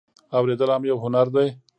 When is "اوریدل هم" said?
0.37-0.83